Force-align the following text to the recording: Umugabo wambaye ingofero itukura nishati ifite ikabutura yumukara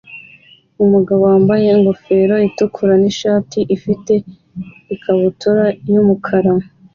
Umugabo 0.83 1.21
wambaye 1.29 1.65
ingofero 1.75 2.35
itukura 2.47 2.93
nishati 3.01 3.59
ifite 3.75 4.13
ikabutura 4.93 5.65
yumukara 5.91 6.53